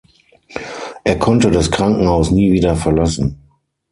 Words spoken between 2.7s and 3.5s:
verlassen.